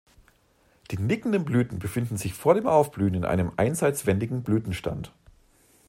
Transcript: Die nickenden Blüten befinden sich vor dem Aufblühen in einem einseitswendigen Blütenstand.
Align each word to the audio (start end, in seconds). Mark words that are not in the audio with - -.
Die 0.89 0.97
nickenden 0.97 1.45
Blüten 1.45 1.77
befinden 1.77 2.17
sich 2.17 2.33
vor 2.33 2.55
dem 2.55 2.65
Aufblühen 2.65 3.13
in 3.13 3.23
einem 3.23 3.51
einseitswendigen 3.57 4.41
Blütenstand. 4.41 5.13